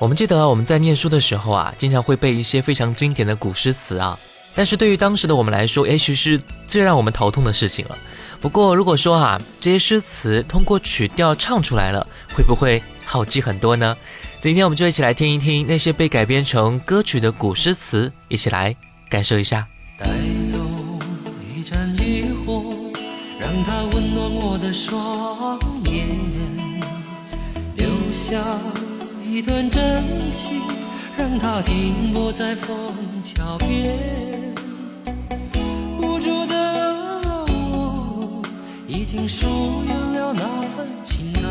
[0.00, 4.18] 我们记得我们在念书的时候啊，经常会背一些非常经典的古诗词啊。
[4.54, 7.98] 但是对于当时的我们来说，也许是最让我们头痛的事情了。
[8.40, 13.94] 不过如果说啊，这些诗词通过曲调唱出来了，会不会好记很多呢？
[14.40, 18.74] 今天我们就一起来听一听那些被改编成歌曲的古诗词，一起来
[19.10, 19.68] 感受一下。
[19.98, 20.06] 带
[20.50, 20.56] 走
[21.46, 22.74] 一盏渔火，
[23.38, 26.08] 让它温暖我的双眼，
[27.76, 28.42] 留下
[29.40, 30.04] 一段真
[30.34, 30.60] 情，
[31.16, 32.76] 让它停泊在枫
[33.24, 33.96] 桥边。
[35.98, 37.22] 无助的
[37.72, 38.42] 我，
[38.86, 39.46] 已经疏
[39.86, 40.42] 远了那
[40.76, 41.42] 份情感，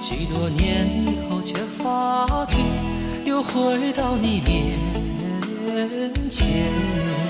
[0.00, 2.58] 许多年以后却发觉，
[3.24, 4.78] 又回到你面
[6.30, 7.29] 前。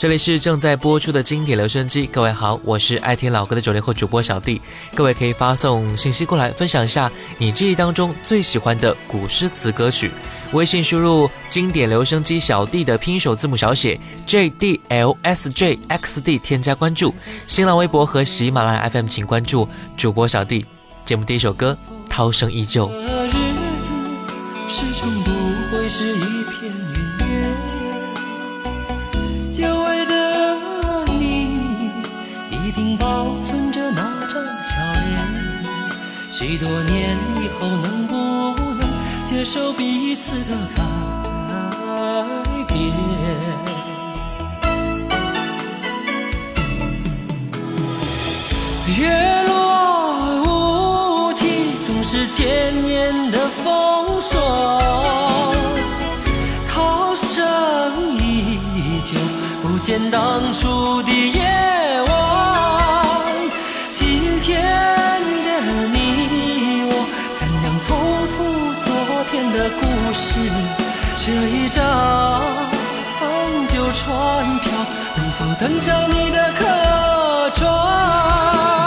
[0.00, 4.58] 这里是正在播出的经典留声机，各位好，我是爱听老歌的九零后主播小弟，
[4.94, 10.10] 各位可以发送信息过来，分享一下你记忆当中最喜欢的古诗词歌曲。
[10.54, 17.14] 微信输入“经典留声机小弟”的拼音首字母小写 J D L S J X D，添加关注。
[17.46, 19.68] 新浪微博和喜马拉雅 FM 请关注
[19.98, 20.64] 主播小弟。
[21.04, 21.76] 节目第一首歌
[22.10, 22.88] 《涛声依旧》。
[22.90, 23.32] 日
[23.82, 23.90] 子
[24.66, 25.30] 始终不
[25.70, 26.69] 会是一片
[36.40, 38.14] 许多年以后，能不
[38.72, 38.88] 能
[39.26, 40.82] 接受彼此的改
[42.66, 42.78] 变？
[48.96, 55.52] 月落乌啼，总是千年的风霜。
[56.72, 58.56] 涛声依
[59.04, 59.14] 旧，
[59.62, 62.09] 不见当初的夜晚。
[69.52, 70.38] 的故事？
[71.16, 71.82] 这一张
[73.68, 74.72] 旧船票，
[75.16, 78.79] 能否登上你的客船？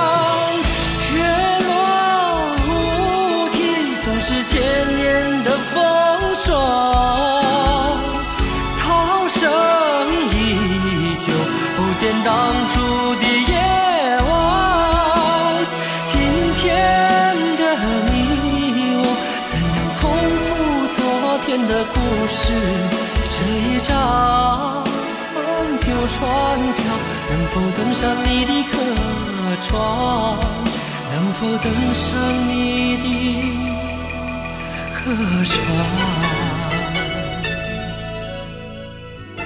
[22.34, 22.52] 是？
[23.36, 24.84] 这一张
[25.80, 26.22] 旧船
[26.74, 26.84] 票，
[27.30, 28.72] 能否登上你的客
[29.62, 29.72] 船？
[31.12, 32.04] 能否登上
[32.48, 32.52] 你
[32.98, 33.06] 的
[34.94, 35.02] 客
[35.46, 35.56] 船？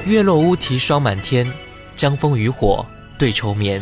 [0.06, 1.52] 月落乌啼霜满天，
[1.96, 2.86] 江枫渔火
[3.18, 3.82] 对愁眠。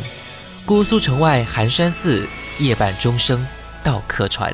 [0.65, 2.27] 姑苏城外寒山寺，
[2.57, 3.45] 夜半钟声
[3.83, 4.51] 到客船。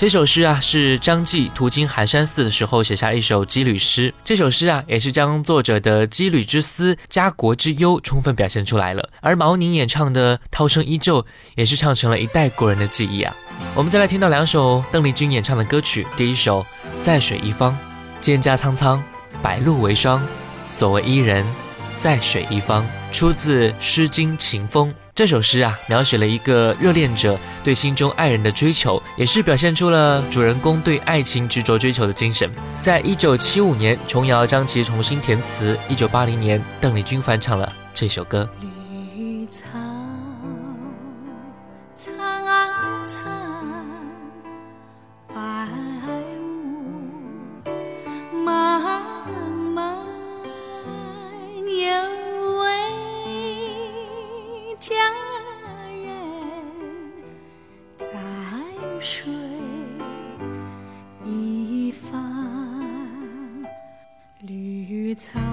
[0.00, 4.14] 这首诗啊，是张继途经寒山寺的时候写下一首羁旅诗。
[4.24, 9.10] 这首诗啊，也是将作者的羁旅之思、家国之忧充分表现出来了。
[9.20, 11.20] 而毛宁演唱的《涛声依旧》，
[11.54, 13.36] 也是唱成了一代国人的记忆啊。
[13.74, 16.62] 我们再来听到两首邓丽君演唱的歌曲，第一首
[17.02, 17.78] 《在水一方》，
[18.24, 19.04] 蒹葭苍苍，
[19.42, 20.26] 白露为霜。
[20.64, 21.44] 所谓伊人，
[21.98, 24.88] 在水一方，出自《诗经·秦风》。
[25.20, 32.50] 这首诗啊，描写了一个热恋者对心中爱人的追求，也是表现出了主人公对爱情执着追求的精神。
[32.80, 38.48] 在一九七五年，琼瑶将其重新填词；一九八零年，邓丽君翻唱了这首歌。
[65.20, 65.49] time.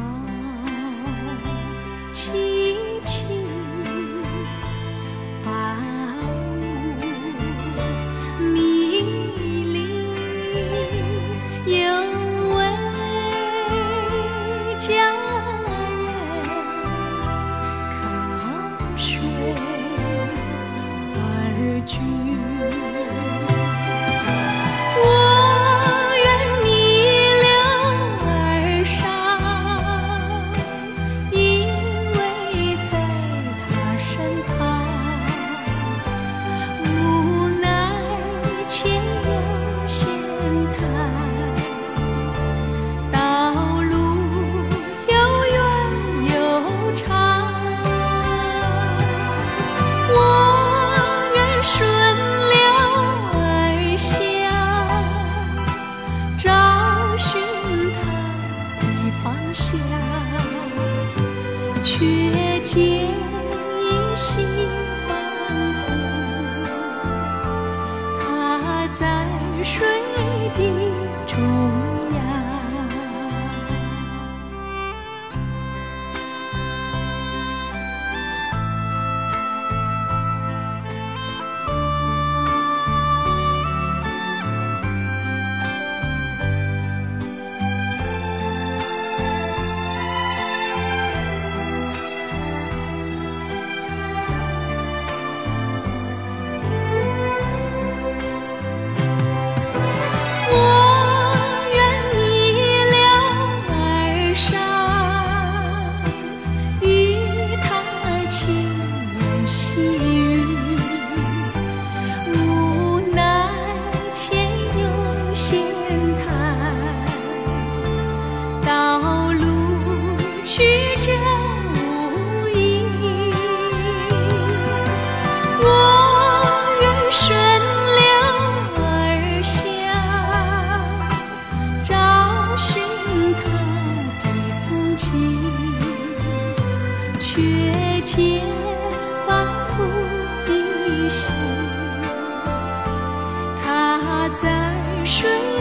[144.40, 145.57] 在水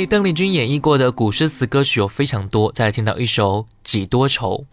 [0.00, 4.64] 被邓丽君演绎过的古诗词歌曲有非常多，再来听到一首《几多愁》：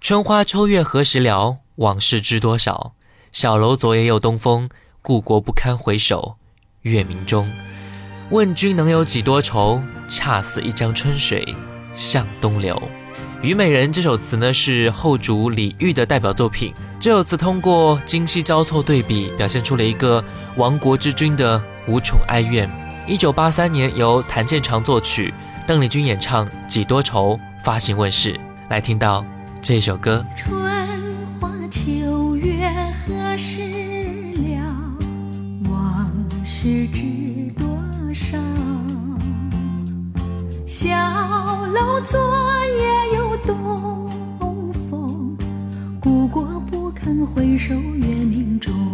[0.00, 1.58] 春花秋月何时了？
[1.76, 2.92] 往事知多少？
[3.30, 4.68] 小楼昨夜又东风，
[5.00, 6.34] 故国不堪回首
[6.80, 7.48] 月明中。
[8.30, 9.80] 问君能有几多愁？
[10.08, 11.54] 恰似一江春水
[11.94, 12.74] 向东流。
[13.46, 16.74] 《虞美人》这首词呢，是后主李煜的代表作品。
[16.98, 20.24] 这首词通过今昔交错对比，表现出了一个
[20.56, 22.68] 亡国之君的无宠哀怨。
[23.04, 25.34] 一九八三年，由谭健常作曲，
[25.66, 28.38] 邓丽君演唱《几多愁》发行问世。
[28.68, 29.24] 来听到
[29.60, 30.24] 这首歌。
[30.36, 30.54] 春
[31.40, 32.70] 花秋月
[33.04, 33.60] 何时
[34.34, 34.64] 了？
[35.68, 36.12] 往
[36.44, 37.66] 事知多
[38.14, 38.38] 少？
[40.64, 40.88] 小
[41.66, 42.20] 楼昨
[42.78, 45.36] 夜又东风，
[46.00, 48.91] 故国不堪回首月明中。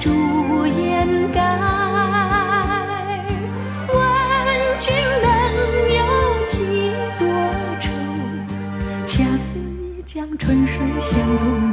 [0.00, 1.40] 朱颜改，
[3.88, 3.96] 问
[4.80, 5.26] 君能
[5.94, 6.00] 有
[6.46, 6.56] 几
[7.18, 7.22] 多
[7.80, 7.86] 愁？
[9.06, 11.63] 恰似一江春水向东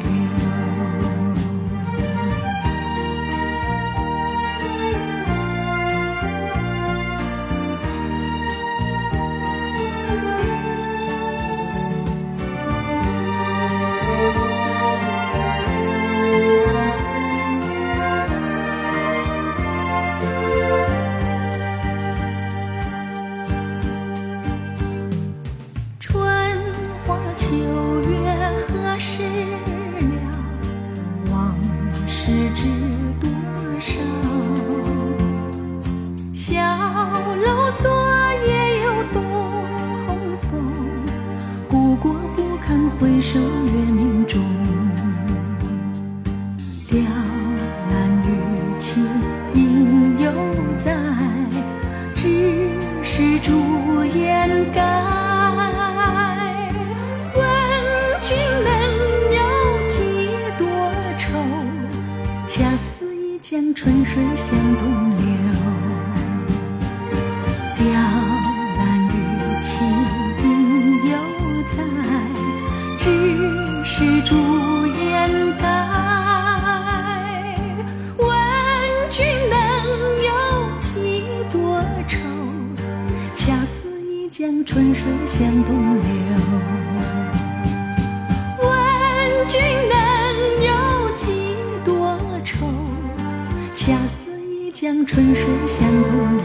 [94.91, 96.43] 一江春水向东流。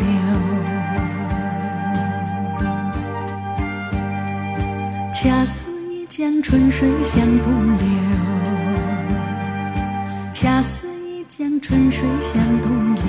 [5.13, 7.85] 恰似一江春水向东流，
[10.33, 13.03] 恰似一江春水向东流。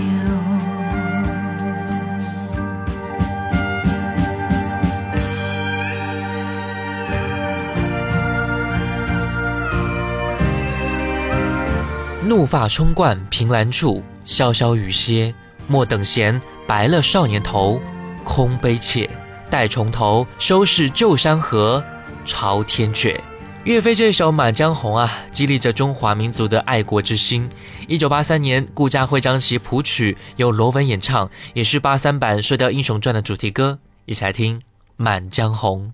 [12.26, 15.34] 怒发冲冠凭栏处，潇潇雨歇。
[15.66, 17.82] 莫等闲，白了少年头。
[18.24, 19.10] 空悲切，
[19.50, 20.28] 待重头。
[20.38, 21.84] 收拾旧山河，
[22.26, 23.18] 朝天阙。
[23.64, 27.50] 岳飞这首《满江红》啊，激励着中华民族的爱国之心。
[27.88, 33.80] 一九八三年，顾嘉辉将其谱曲，由罗文演唱，也是八三版《射雕英雄传》的主题歌。
[34.06, 34.60] 一起来听
[34.96, 35.92] 《满江红》。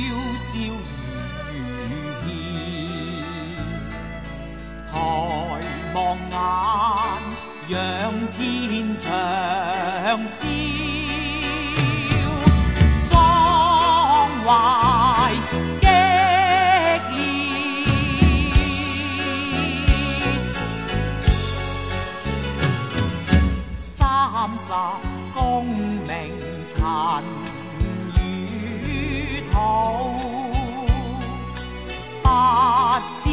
[0.00, 0.48] 潇潇
[1.52, 1.54] 雨
[2.24, 2.26] 歇。
[4.90, 4.92] 抬
[5.92, 5.96] 望
[6.30, 6.32] 眼，
[7.68, 7.78] 仰
[8.36, 8.38] 天
[8.96, 9.06] 长
[10.26, 10.38] 啸，
[13.04, 13.10] 壮
[14.44, 14.48] 怀
[15.50, 15.52] 激
[15.82, 15.84] 烈。
[23.76, 23.86] 三
[24.56, 24.72] 十
[25.34, 26.08] 功名
[26.66, 26.72] 尘
[29.60, 31.20] 与土，
[32.22, 33.29] 八千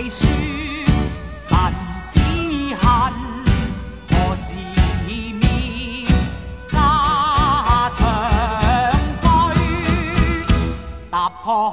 [0.00, 0.28] 未雪，
[1.34, 1.58] 臣
[2.12, 2.20] 之
[2.76, 3.12] 恨，
[4.08, 4.54] 何时
[5.08, 6.06] 灭？
[6.68, 8.00] 家长
[9.20, 9.26] 居，
[11.10, 11.72] 踏破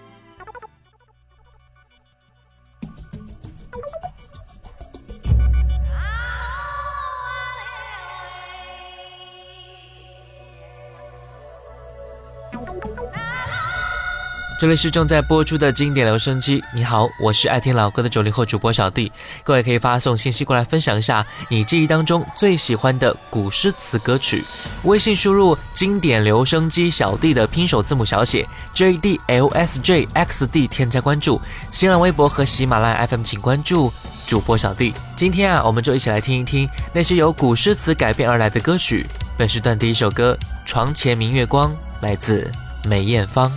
[14.61, 16.63] 这里是正在播出的经典留声机。
[16.71, 19.11] 你好，我是爱听老歌的九零后主播小弟。
[19.43, 24.43] 各位可以发送信息过来分享一下你记忆当中最喜欢的古诗词歌曲。
[24.83, 31.41] 微信输入“经典留声机小弟”的拼手字母小写 J D L S J X D，添加关注。
[31.71, 33.91] 新浪微博和喜马拉雅 FM 请关注
[34.27, 34.93] 主播小弟。
[35.15, 39.07] 今天啊，我们就一起来听一听那些由古诗词改编而来的歌曲。
[39.35, 40.37] 本时段第一首歌
[40.67, 42.51] 《床前明月光》来自
[42.83, 43.51] 梅艳芳。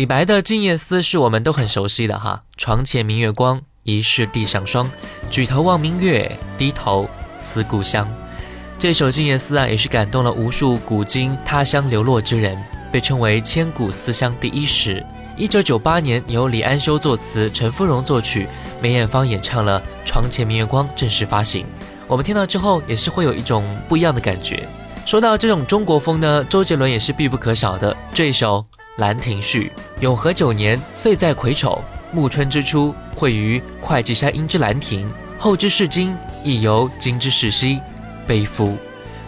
[0.00, 2.42] 李白的《静夜思》是我们都很熟悉的哈。
[2.56, 4.90] 床前明月光，疑是地上霜。
[5.30, 7.06] 举头望明月，低头
[7.38, 8.10] 思故乡。
[8.78, 12.56] 这首《静夜思》啊，也是感动了无数古今他乡流落之人，
[12.90, 15.04] 被称为千古思乡第一诗。
[15.36, 18.48] 一九九八年，由李安修作词，陈芙蓉作曲，
[18.80, 21.66] 梅艳芳演唱了《床前明月光》，正式发行。
[22.06, 24.66] 我们听到之后，也是会有一种不一样的感觉。
[25.04, 27.94] 说到这种中国风呢，周杰伦也是必不可少的。
[28.14, 28.64] 这一首
[29.00, 31.82] 《兰亭序》，永和九年，岁在癸丑，
[32.12, 35.10] 暮春之初，会于会稽山阴之兰亭。
[35.36, 37.80] 后之视今，亦犹今之视昔，
[38.26, 38.76] 悲夫！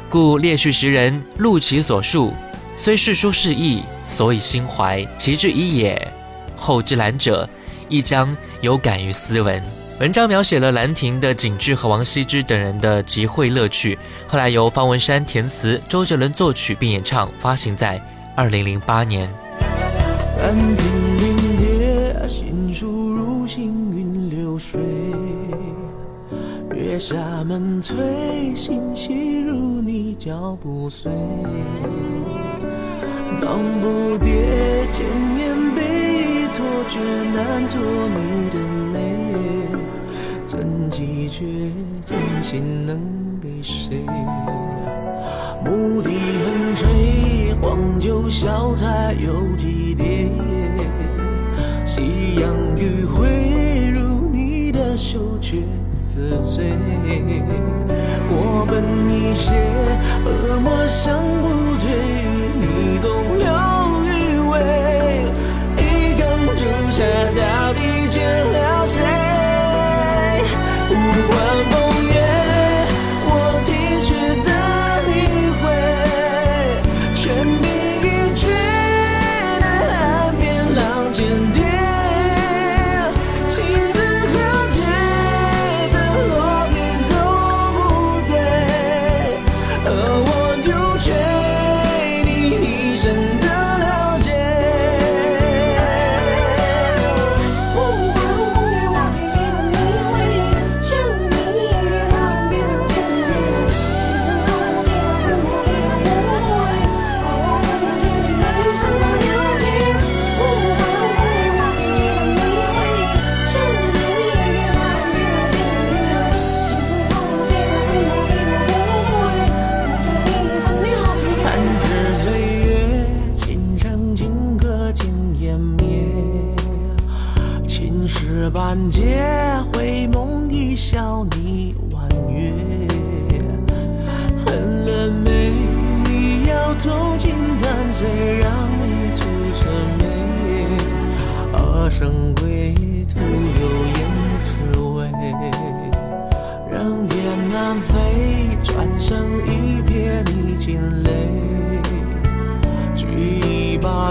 [0.08, 2.34] 故列叙时人录其所述，
[2.76, 6.12] 虽世书释义，所以心怀其志矣也。
[6.54, 7.48] 后之兰者，
[7.88, 9.60] 亦将有感于斯文。
[10.00, 13.98] 文章描写了兰亭的景致和王羲之等人的集会乐趣。
[14.26, 18.00] 后来由方文山填词，周杰伦作曲并演唱，发行在
[18.34, 19.32] 二零零八年。
[20.52, 24.78] 兰亭临别，新书如行云流水。
[26.74, 31.10] 月下门催，心细如你脚步碎。
[33.40, 38.58] 忙不迭，千年悲托，却难做你的
[38.92, 39.16] 美。
[40.46, 41.46] 真迹却
[42.04, 43.00] 真心能
[43.40, 44.04] 给谁？
[45.64, 46.10] 牧笛
[46.44, 50.28] 横吹，黄酒小菜有几碟？
[51.84, 55.58] 夕阳余晖，如你的羞却
[55.94, 56.72] 似醉。
[58.28, 59.54] 我本一些，
[60.26, 61.48] 恶魔想不
[61.78, 61.86] 退，
[62.58, 64.10] 你懂了余
[64.50, 64.52] 味，
[65.78, 65.80] 一
[66.18, 66.22] 缸
[66.56, 67.00] 朱砂
[67.36, 67.81] 到底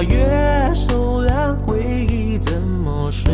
[0.04, 3.32] 月，手染回忆怎么睡？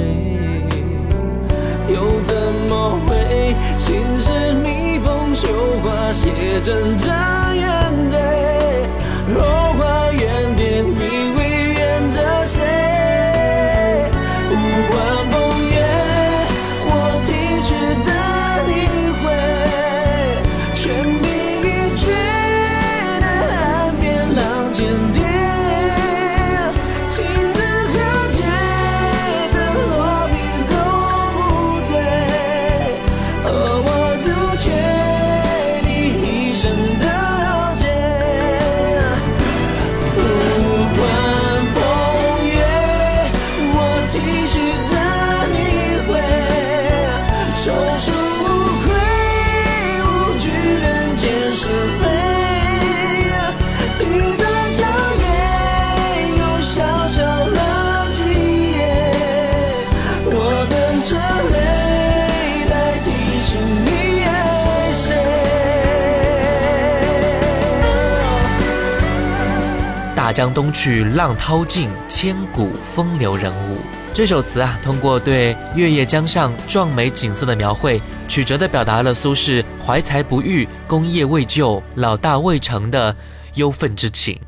[1.88, 2.36] 又怎
[2.70, 3.56] 么会？
[3.78, 4.32] 心事
[4.64, 5.48] 密封绣
[5.84, 7.14] 花，写真真
[70.38, 73.80] 江东去，浪淘尽，千古风流人物。
[74.14, 83.18] 这首词啊，通过对月夜江上壮美景色的描绘，曲折地表达了苏轼怀才不遇、功业未就、老大未成的
[83.56, 84.40] 忧愤之情。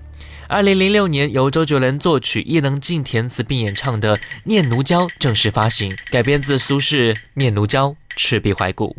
[0.48, 8.96] 二零零六年，由周杰伦作曲、伊能静填词并演唱的《念奴娇》正式发行，改编自苏轼《念奴娇·赤壁怀古》。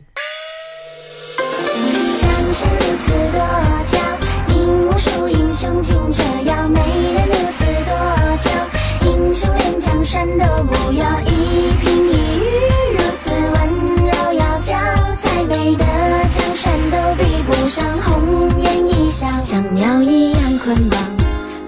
[5.51, 6.69] 英雄竞折腰。
[6.69, 6.81] 美
[7.13, 7.93] 人如此多
[8.39, 11.05] 娇，英雄连江山都不要。
[11.23, 13.59] 一颦一语如此温
[14.07, 14.79] 柔窈窕，
[15.21, 15.85] 再美的
[16.31, 19.27] 江山都比不上红颜一笑。
[19.39, 21.01] 像鸟一样捆绑，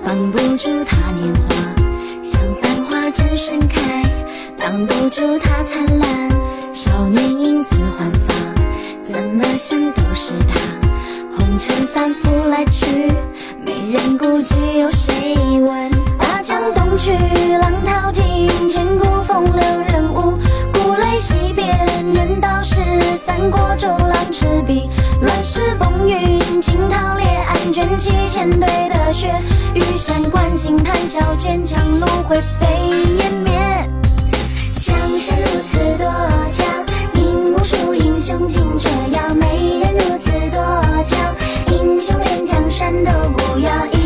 [0.04, 1.42] 绑不住她年华。
[2.22, 4.04] 像繁花正盛开，
[4.56, 6.30] 挡不住她灿烂。
[6.72, 8.32] 少年英姿焕发。
[9.02, 13.10] 怎么想都是他，红尘反复来去，
[13.72, 15.90] 美人顾及有谁问？
[16.18, 17.10] 大江东去，
[17.58, 20.34] 浪淘尽，千古风流人物。
[20.74, 21.66] 古来西边，
[22.12, 22.82] 人道是
[23.16, 24.90] 三国周郎赤壁，
[25.22, 29.32] 乱世风云，惊涛裂岸，卷起千堆的雪。
[29.74, 32.66] 羽扇纶巾，谈笑间，樯橹灰飞
[33.20, 33.52] 烟灭。
[34.76, 36.04] 江山如此多
[36.50, 36.62] 娇，
[37.14, 39.34] 引无数英雄竞折腰。
[39.34, 40.60] 美人如此多
[41.04, 41.16] 娇，
[41.74, 42.41] 英雄连
[42.90, 44.01] 都不要。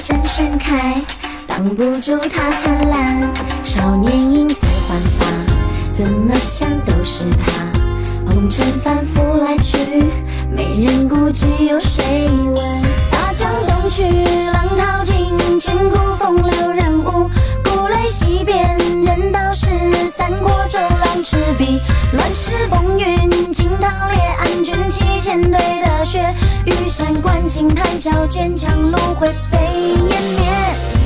[0.00, 0.94] 正盛开，
[1.46, 3.28] 挡不住它灿烂。
[3.64, 5.26] 少年英姿焕发，
[5.92, 8.30] 怎么想都是他。
[8.32, 9.78] 红尘反复来去，
[10.50, 12.82] 没人顾，及有谁问？
[13.10, 14.04] 大江东去，
[14.52, 17.28] 浪淘尽，千古风流人物。
[17.64, 18.77] 故垒西边，
[21.54, 21.80] 笔。
[22.12, 26.34] 乱世风云，惊涛裂岸，卷起千堆的雪。
[26.64, 29.58] 玉山观景谈笑间，樯橹灰飞
[30.10, 30.97] 烟灭。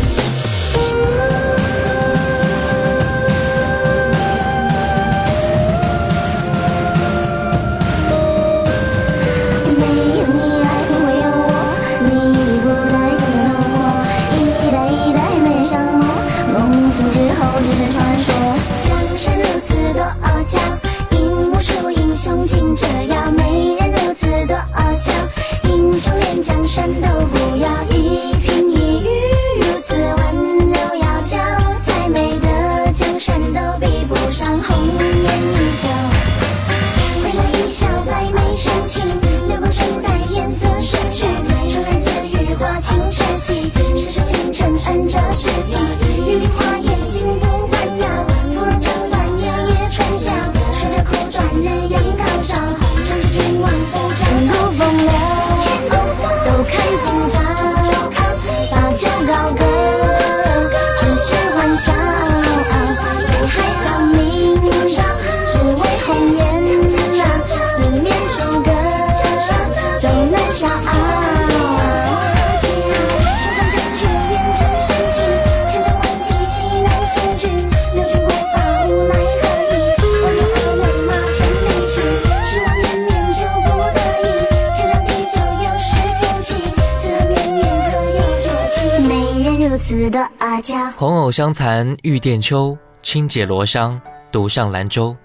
[91.03, 95.17] 红藕香残玉簟秋，轻解罗裳，独上兰舟。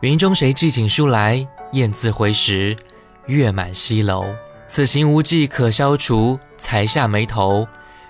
[0.00, 1.48] 云中谁寄锦书来？
[1.72, 2.76] 雁字回时，
[3.24, 4.26] 月满西楼。
[4.66, 7.66] 此情无计可消除，才下眉头，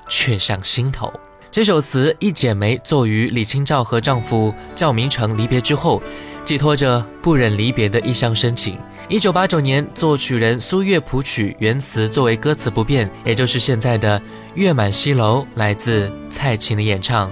[0.09, 1.09] 却上心头。
[1.55, 6.03] 这首词一剪梅作于李清照和丈夫赵明诚离别之后，
[6.45, 8.77] 寄托着不忍离别的一厢深情。
[9.09, 14.19] 一九八九年，作曲人苏月谱曲，原词作为歌词不变，也就是现在的
[14.57, 17.31] 《月满西楼》，来自蔡琴的演唱。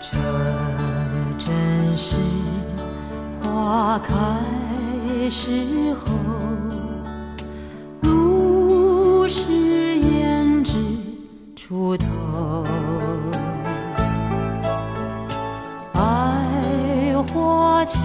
[0.00, 0.16] 这
[1.36, 1.52] 真
[1.96, 2.14] 是
[3.42, 4.14] 花开
[5.28, 5.50] 时
[5.94, 6.06] 候，
[11.72, 12.04] 出头。
[15.90, 16.02] 百
[17.32, 17.98] 花间，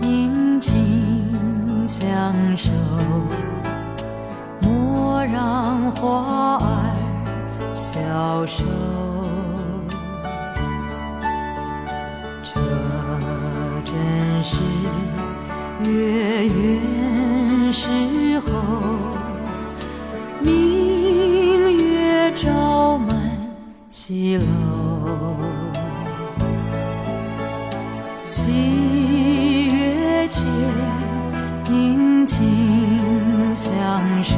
[0.00, 1.30] 殷勤
[1.86, 2.08] 相
[2.56, 2.70] 守，
[4.62, 6.64] 莫让花儿
[7.74, 8.64] 消瘦。
[12.42, 12.54] 这
[13.84, 13.92] 真
[14.42, 14.56] 是
[15.84, 18.62] 月圆时候，
[20.40, 21.37] 明
[22.78, 23.08] 月照满
[23.90, 24.44] 西楼。
[28.22, 30.46] 西月前，
[31.68, 33.74] 殷勤相
[34.22, 34.36] 守，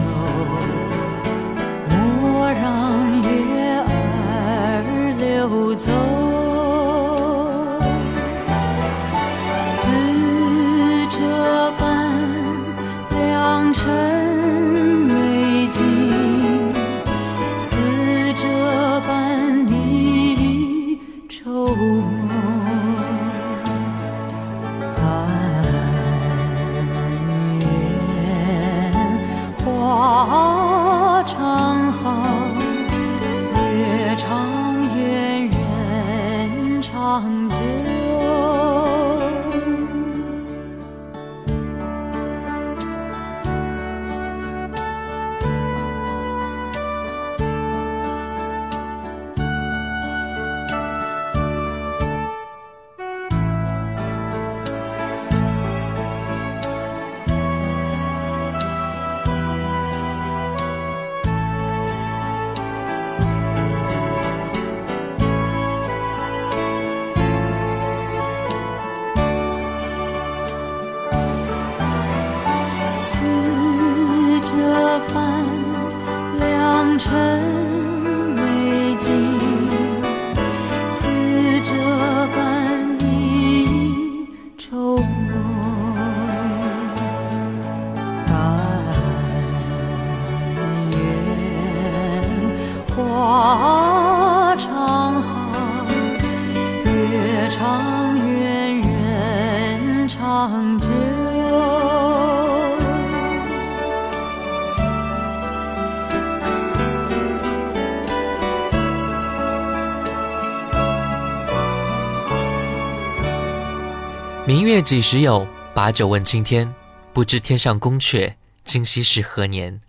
[114.80, 115.46] 几时有？
[115.74, 116.74] 把酒问青天。
[117.12, 119.80] 不知天上宫阙，今夕是何年？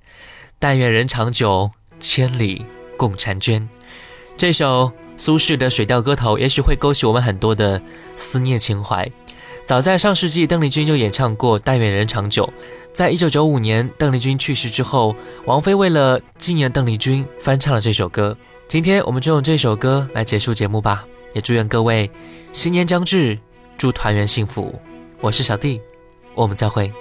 [0.57, 2.65] 但愿人长久，千里
[2.97, 3.67] 共婵娟。
[4.37, 7.81] 这首苏轼的《水调歌头》也许会勾起我们很多的
[8.15, 9.07] 思念情怀。
[9.65, 12.45] 早在上世纪，邓丽君就演唱过《但愿人长久》。
[12.91, 18.35] 在一九九五年，邓丽君去世之后，王菲为了纪念邓丽君，翻唱了这首歌。
[18.67, 21.05] 今天我们就用这首歌来结束节目吧。
[21.33, 22.09] 也祝愿各位
[22.51, 23.37] 新年将至，
[23.77, 24.79] 祝团圆幸福。
[25.19, 25.81] 我是小弟，
[26.35, 26.91] 我们再会。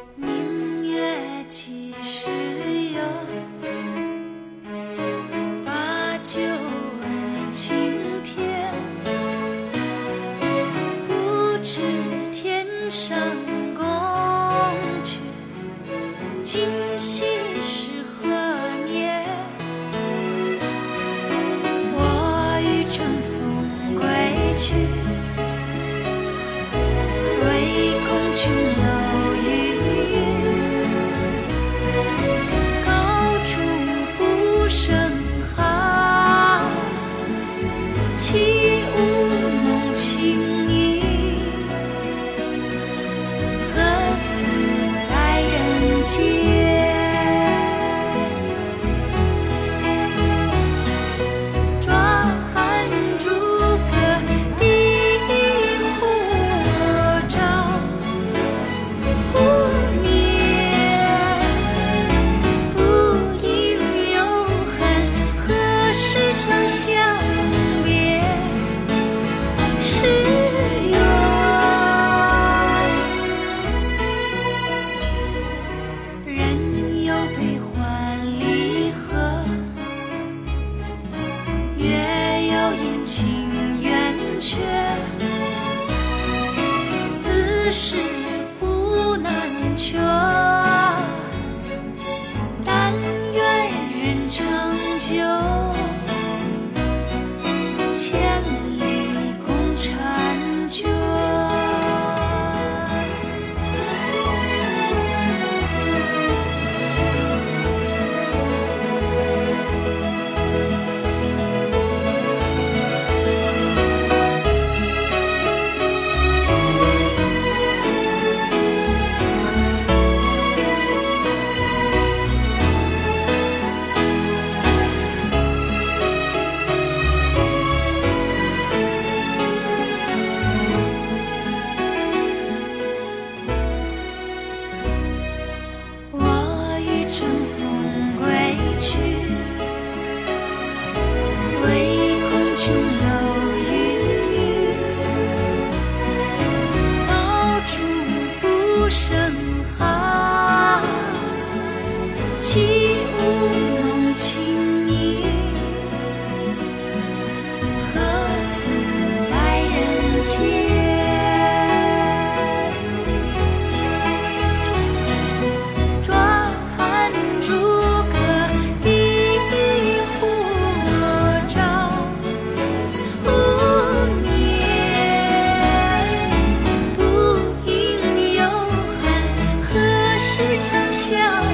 [180.40, 181.49] 时长相